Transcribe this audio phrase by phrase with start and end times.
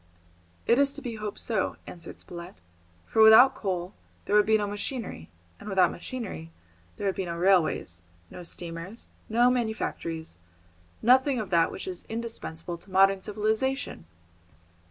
[0.65, 2.55] "It is to be hoped so," answered Spilett,
[3.05, 3.93] "for without coal
[4.25, 6.49] there would be no machinery, and without machinery
[6.97, 8.01] there would be no railways,
[8.31, 10.39] no steamers, no manufactories,
[11.03, 14.05] nothing of that which is indispensable to modern civilisation!"